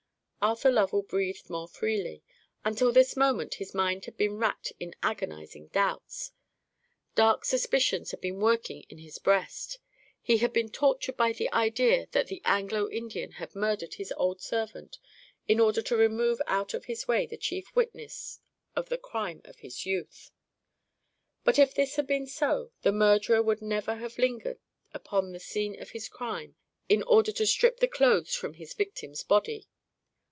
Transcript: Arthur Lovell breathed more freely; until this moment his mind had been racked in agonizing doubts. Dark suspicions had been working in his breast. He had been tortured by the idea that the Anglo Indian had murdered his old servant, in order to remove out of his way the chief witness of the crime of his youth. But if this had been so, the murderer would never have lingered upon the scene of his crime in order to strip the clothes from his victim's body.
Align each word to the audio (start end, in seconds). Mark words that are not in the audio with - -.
Arthur 0.43 0.71
Lovell 0.71 1.03
breathed 1.03 1.51
more 1.51 1.67
freely; 1.67 2.23
until 2.65 2.91
this 2.91 3.15
moment 3.15 3.53
his 3.61 3.75
mind 3.75 4.05
had 4.05 4.17
been 4.17 4.39
racked 4.39 4.73
in 4.79 4.95
agonizing 5.03 5.67
doubts. 5.67 6.31
Dark 7.13 7.45
suspicions 7.45 8.09
had 8.09 8.19
been 8.21 8.39
working 8.39 8.81
in 8.89 8.97
his 8.97 9.19
breast. 9.19 9.77
He 10.19 10.37
had 10.39 10.51
been 10.51 10.71
tortured 10.71 11.15
by 11.15 11.31
the 11.31 11.53
idea 11.53 12.07
that 12.13 12.25
the 12.25 12.41
Anglo 12.43 12.89
Indian 12.89 13.33
had 13.33 13.53
murdered 13.53 13.93
his 13.93 14.11
old 14.17 14.41
servant, 14.41 14.97
in 15.47 15.59
order 15.59 15.79
to 15.83 15.95
remove 15.95 16.41
out 16.47 16.73
of 16.73 16.85
his 16.85 17.07
way 17.07 17.27
the 17.27 17.37
chief 17.37 17.67
witness 17.75 18.39
of 18.75 18.89
the 18.89 18.97
crime 18.97 19.41
of 19.45 19.59
his 19.59 19.85
youth. 19.85 20.31
But 21.43 21.59
if 21.59 21.75
this 21.75 21.97
had 21.97 22.07
been 22.07 22.25
so, 22.25 22.71
the 22.81 22.91
murderer 22.91 23.43
would 23.43 23.61
never 23.61 23.97
have 23.97 24.17
lingered 24.17 24.57
upon 24.91 25.33
the 25.33 25.39
scene 25.39 25.79
of 25.79 25.91
his 25.91 26.09
crime 26.09 26.55
in 26.89 27.03
order 27.03 27.31
to 27.33 27.45
strip 27.45 27.79
the 27.79 27.87
clothes 27.87 28.33
from 28.33 28.55
his 28.55 28.73
victim's 28.73 29.21
body. 29.23 29.67